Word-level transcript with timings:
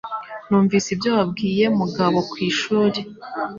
Numvise 0.47 0.87
ibyo 0.95 1.09
wabwiye 1.17 1.65
Mugabo 1.79 2.17
ku 2.29 2.35
ishuri. 2.49 2.99